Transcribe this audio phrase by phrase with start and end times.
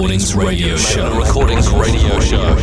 [0.00, 1.12] Recordings Radio Show.
[1.12, 2.56] Magna Recordings Radio Show.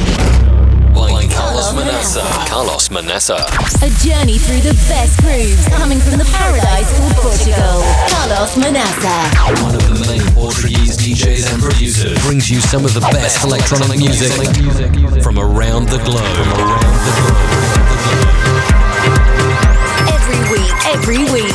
[0.96, 2.24] By Carlos Manaça.
[2.50, 3.46] Carlos Manaça.
[3.86, 7.84] A journey through the best grooves coming from the paradise called Portugal.
[8.10, 9.30] Carlos Manaça.
[9.62, 14.00] One of the main Portuguese DJs and producers brings you some of the best electronic
[14.00, 14.34] music
[15.22, 16.26] from around the globe.
[16.42, 18.18] From around the globe.
[20.10, 20.74] Every week.
[20.90, 21.54] Every week.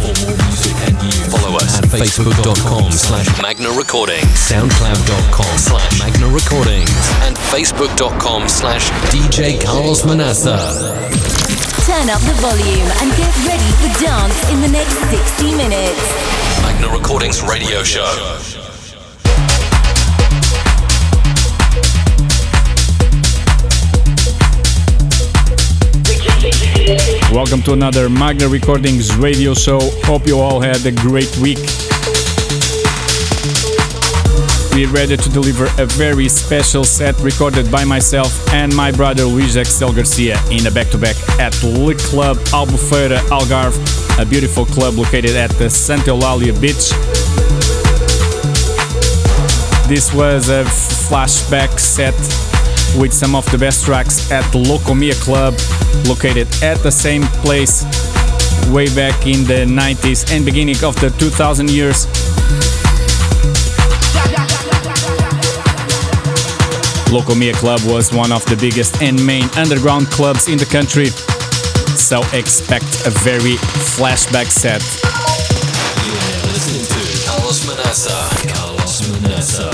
[0.00, 0.96] Follow us at
[1.98, 6.90] facebook.com slash Magna Recordings, soundcloud.com slash Magna Recordings,
[7.22, 10.58] and facebook.com slash DJ Carlos Manaça.
[11.86, 16.62] Turn up the volume and get ready for dance in the next 60 minutes.
[16.62, 18.10] Magna Recordings Radio Show.
[27.32, 29.80] Welcome to another Magna Recordings radio show.
[30.04, 31.83] Hope you all had a great week.
[34.74, 39.92] Ready to deliver a very special set recorded by myself and my brother Luis XL
[39.92, 43.78] Garcia in a back to back at Le Club Albufeira Algarve,
[44.20, 46.90] a beautiful club located at the Santa Eulalia beach.
[49.88, 52.14] This was a flashback set
[53.00, 55.54] with some of the best tracks at Locomia Club,
[56.08, 57.84] located at the same place
[58.72, 62.06] way back in the 90s and beginning of the 2000 years.
[67.14, 71.06] Locomia Club was one of the biggest and main underground clubs in the country,
[71.94, 73.54] so expect a very
[73.94, 74.82] flashback set.
[76.02, 78.18] You're listening to Carlos Manaça.
[78.50, 79.70] Carlos Manaça.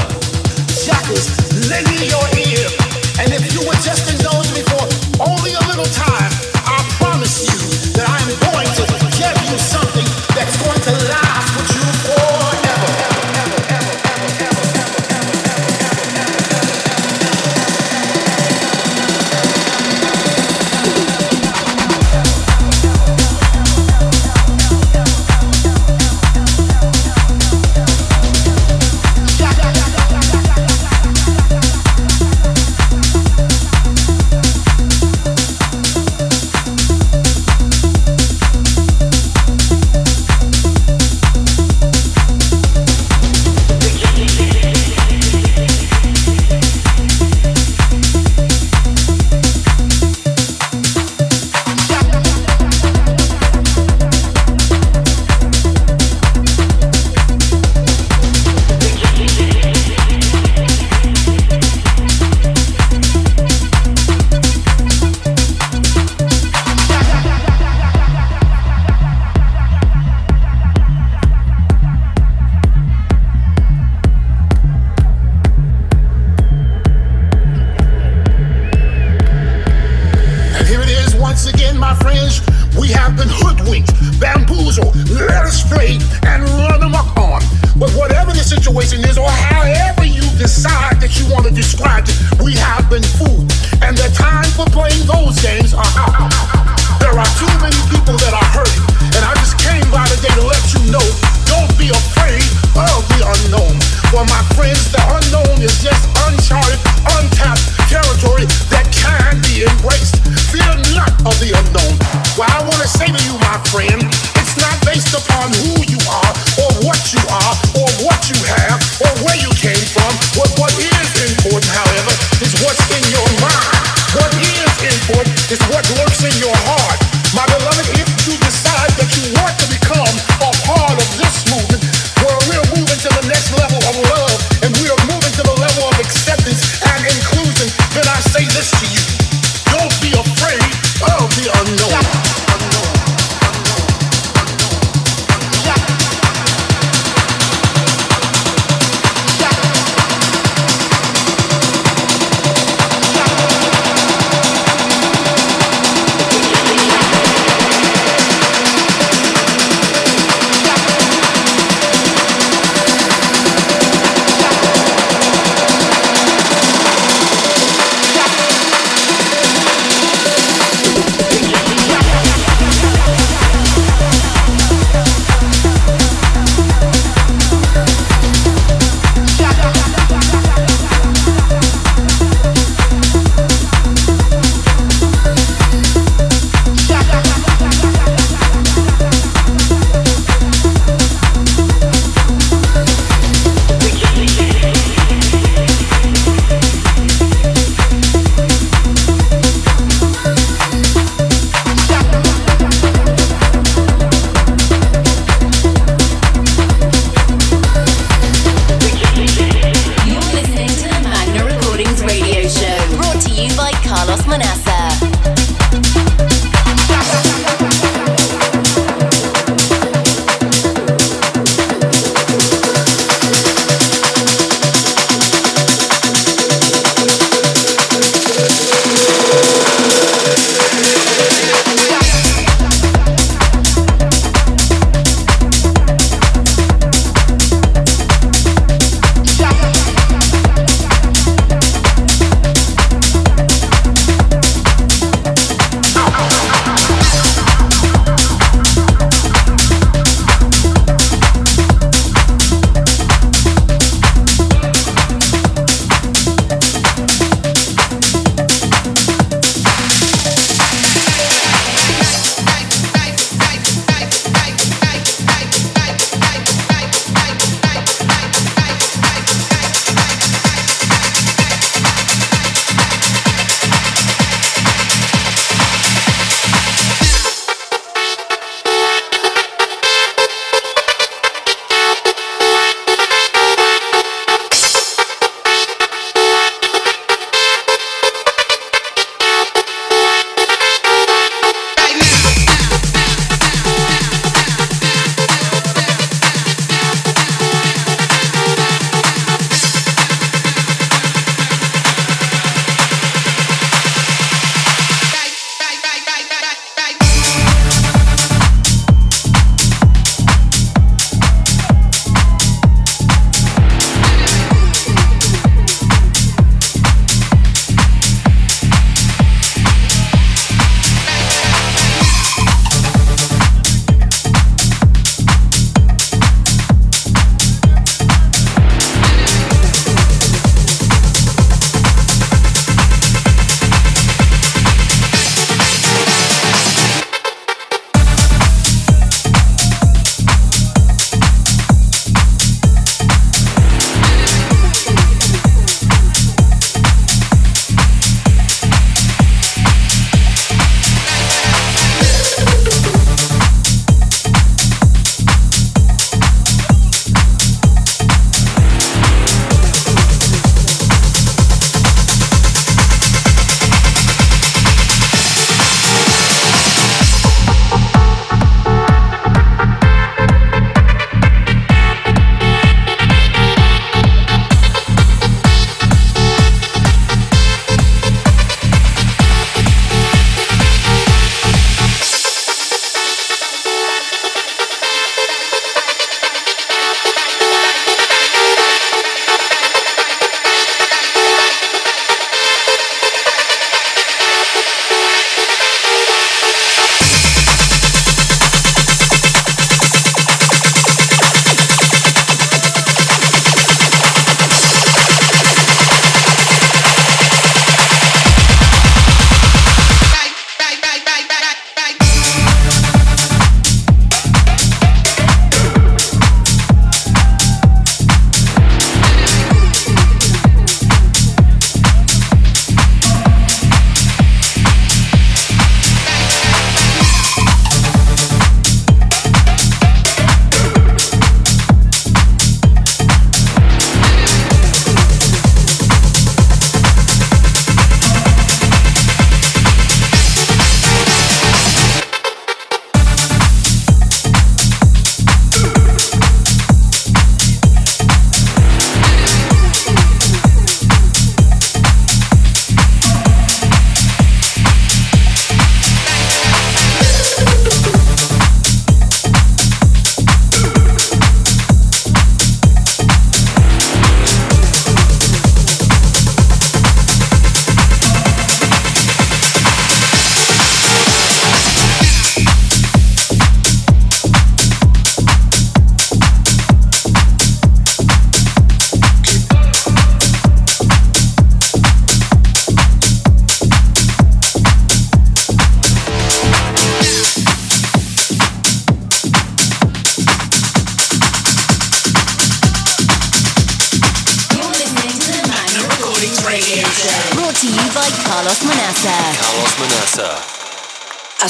[1.71, 2.40] lend me your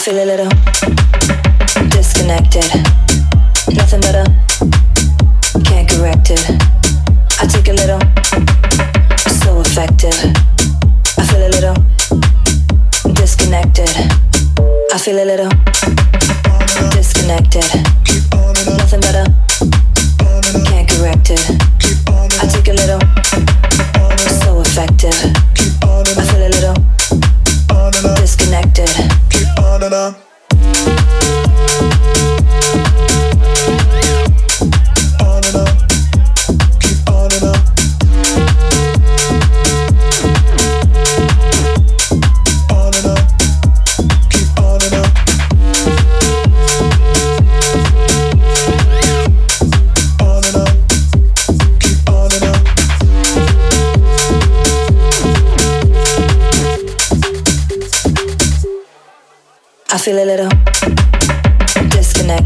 [0.00, 0.50] feel a little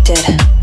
[0.03, 0.54] connected.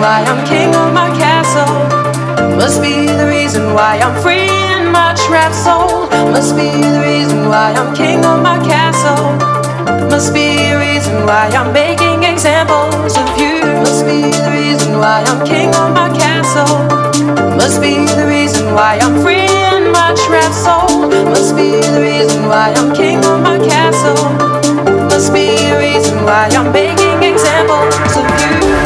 [0.00, 1.74] Why I'm king of my castle.
[2.56, 6.08] Must be the reason why I'm free and much rap soul.
[6.32, 9.36] Must be the reason why I'm king of my castle.
[10.10, 13.60] Must be the reason why I'm making examples of you.
[13.84, 16.76] Must be the reason why I'm king of my castle.
[17.56, 21.08] Must be the reason why I'm free and much rap soul.
[21.34, 24.22] Must be the reason why I'm king of my castle.
[25.10, 28.85] Must be the reason why I'm making examples of you.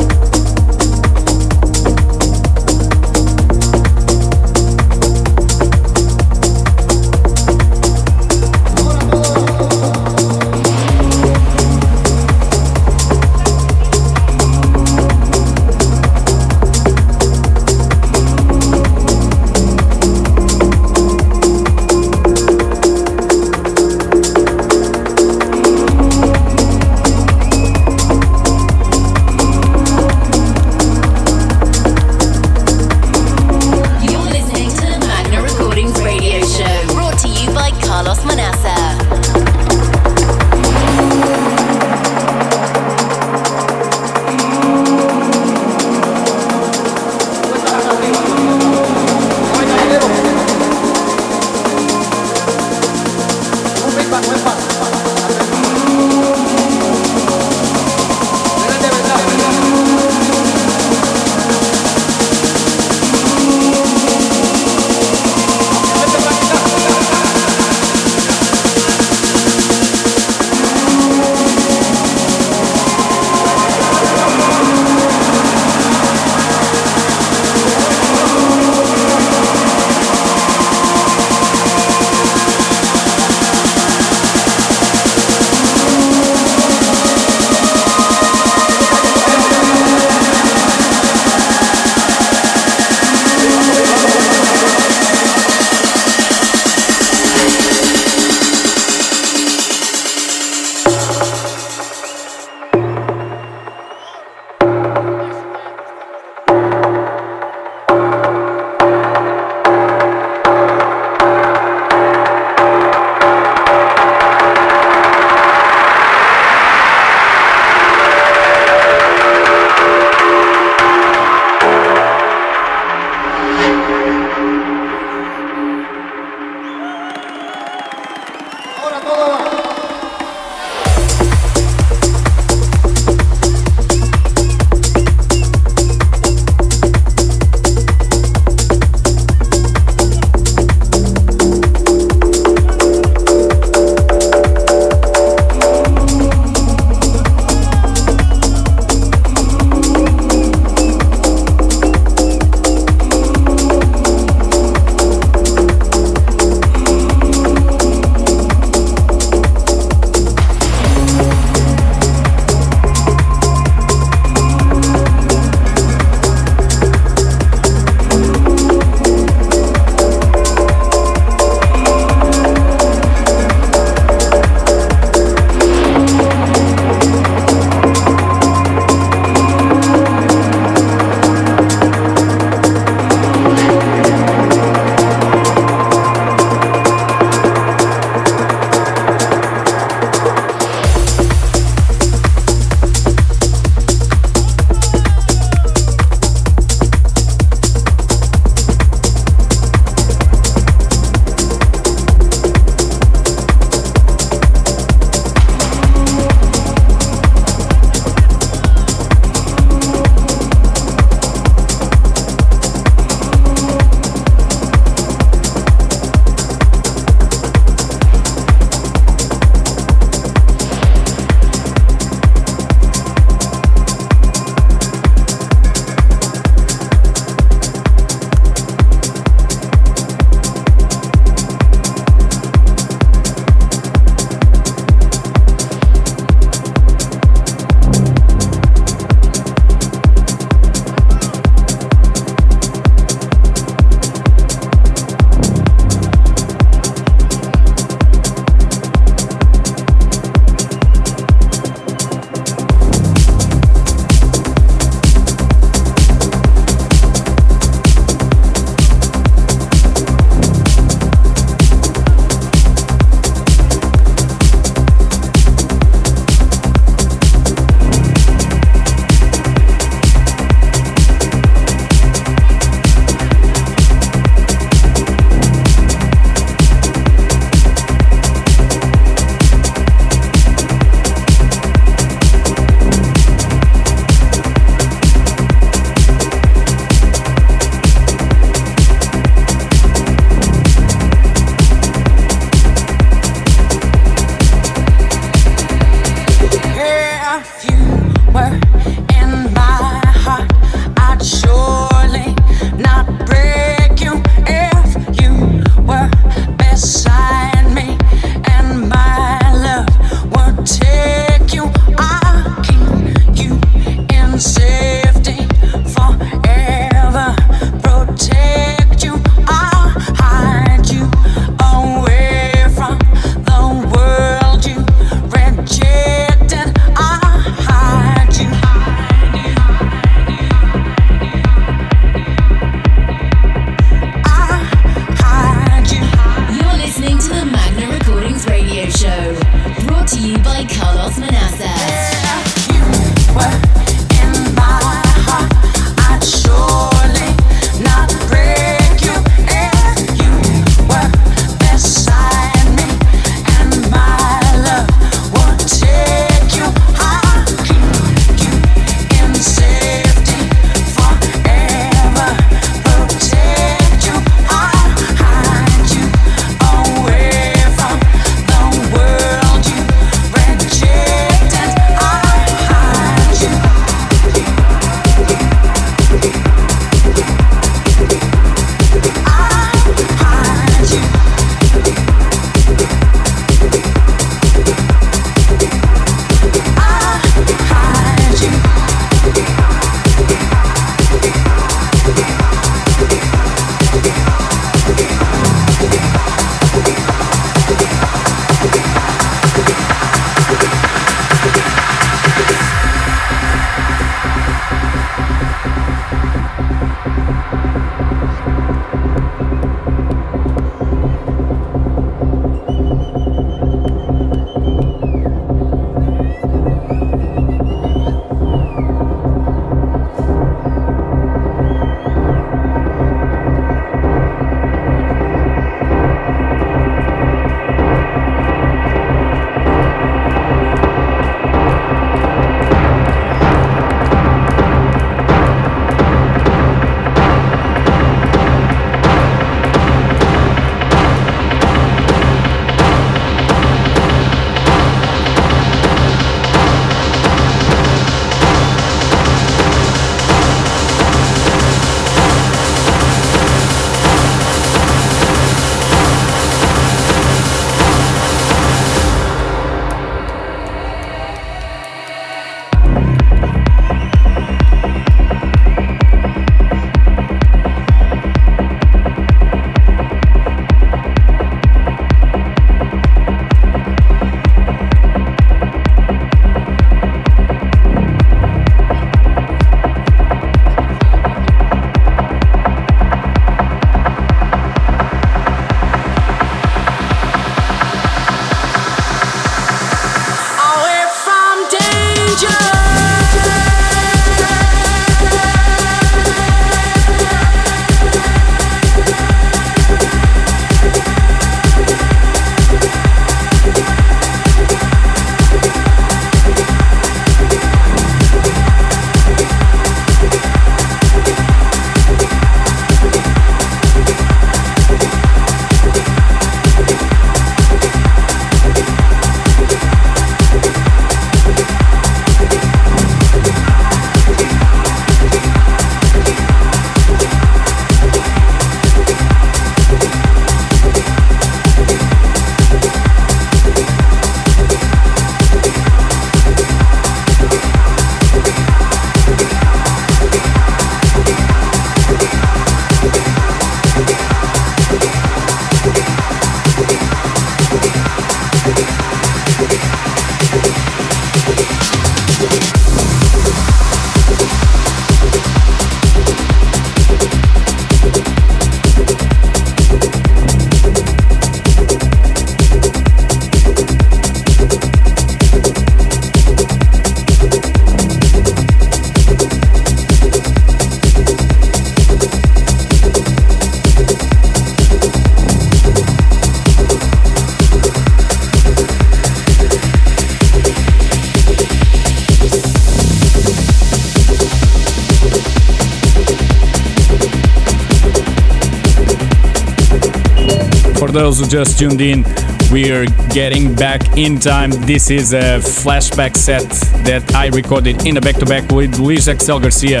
[591.74, 592.24] just tuned in,
[592.70, 594.70] we're getting back in time.
[594.70, 596.68] This is a flashback set
[597.04, 600.00] that I recorded in a back to back with Luis XL Garcia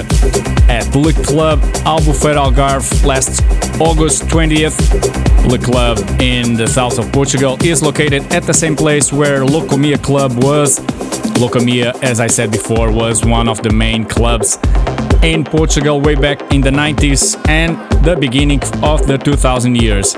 [0.68, 3.42] at Le Club Albufeira Algarve last
[3.80, 4.76] August 20th.
[5.50, 10.02] Le Club in the south of Portugal is located at the same place where Locomia
[10.02, 10.78] Club was.
[11.38, 14.58] Locomia, as I said before, was one of the main clubs
[15.22, 20.16] in Portugal way back in the 90s and the beginning of the 2000 years.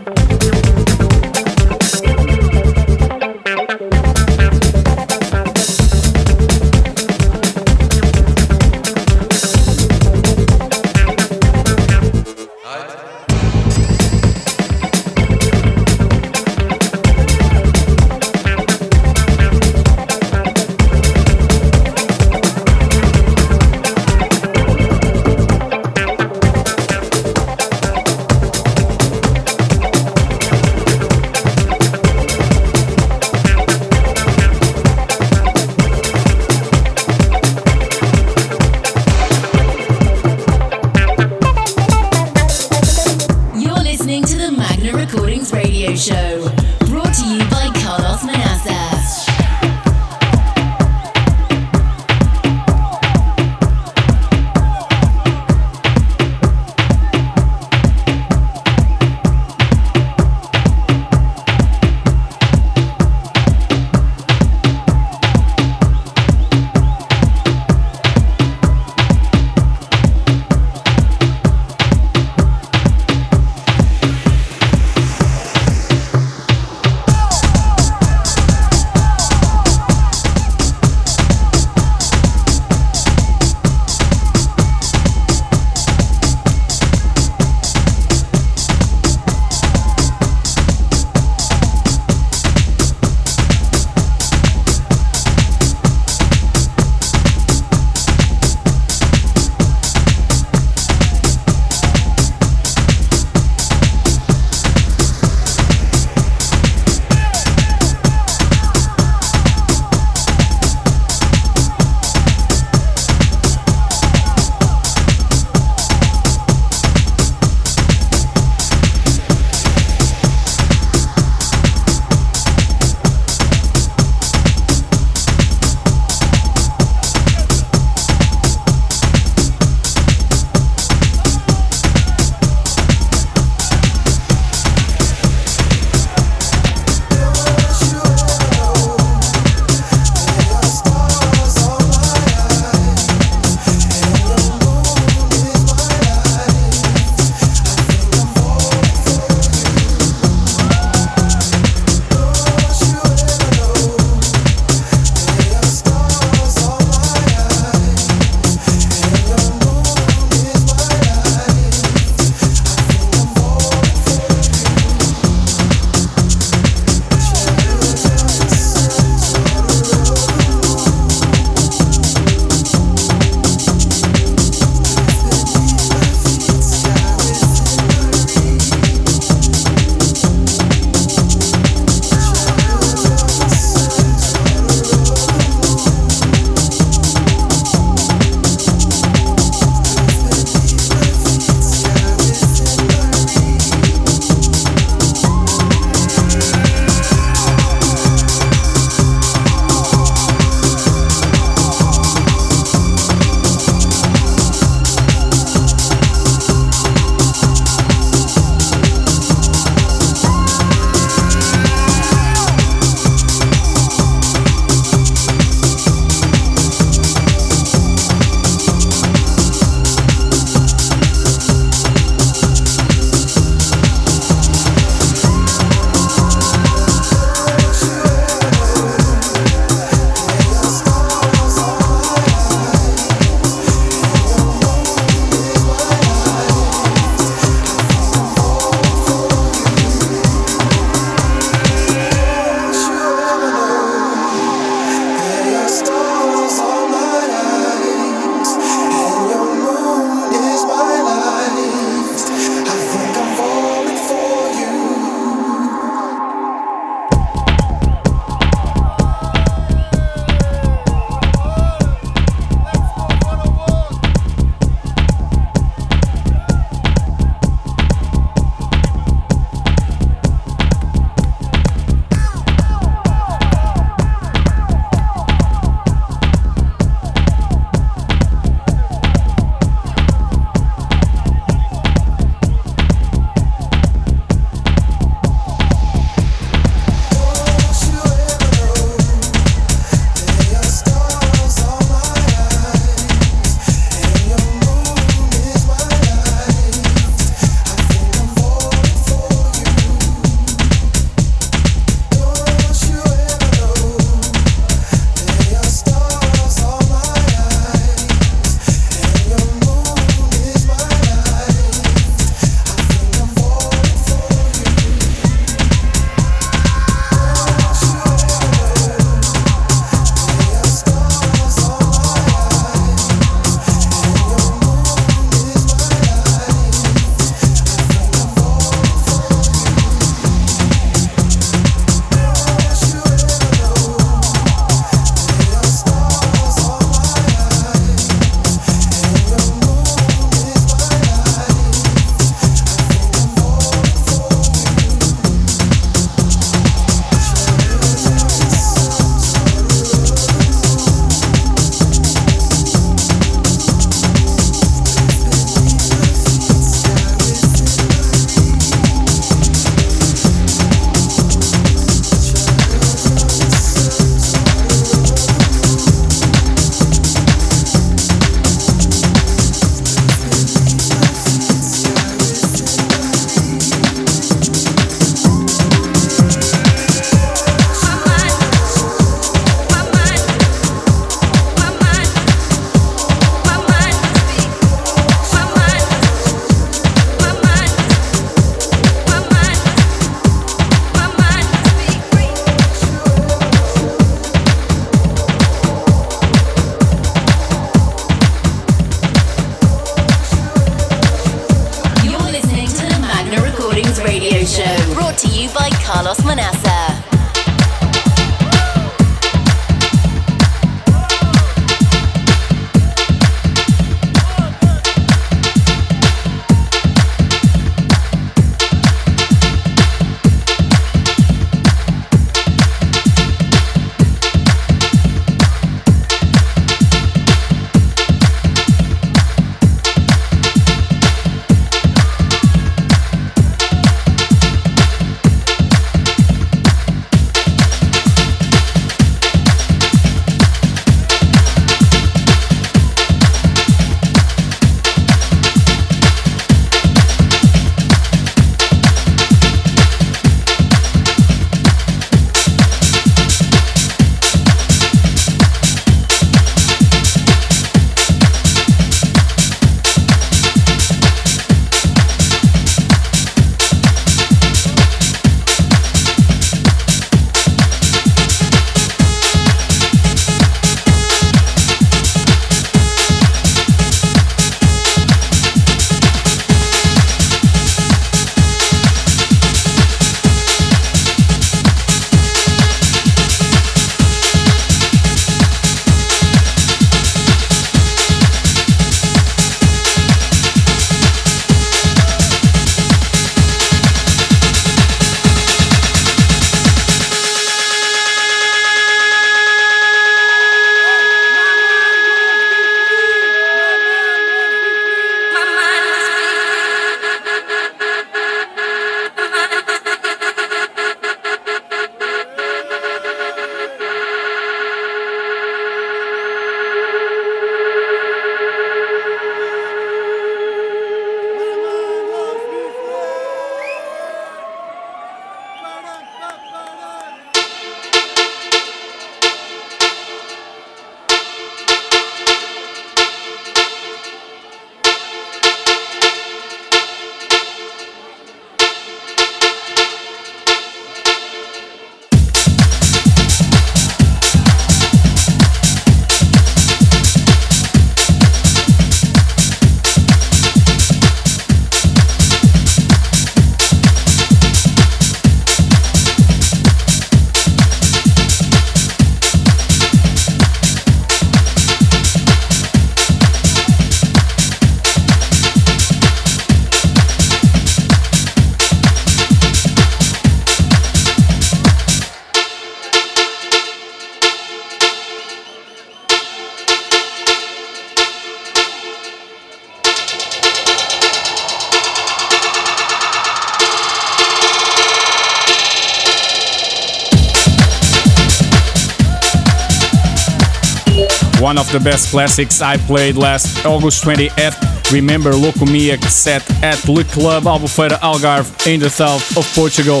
[591.72, 594.90] The best classics I played last August 20th.
[594.92, 600.00] Remember Locomia set at Le Club Albufeira Algarve in the south of Portugal.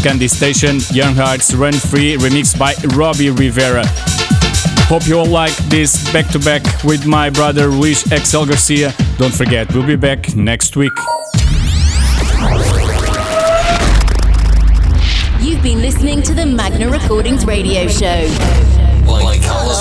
[0.00, 3.82] Candi Staton, Young Hearts Run Free, remixed by Robbie Rivera.
[4.88, 8.94] Hope you all like this back to back with my brother Luis XL Garcia.
[9.18, 10.92] Don't forget, we'll be back next week.
[15.42, 18.69] You've been listening to the Magna Recordings radio show